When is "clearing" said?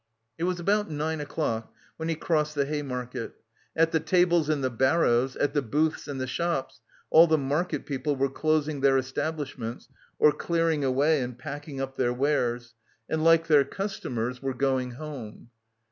10.31-10.83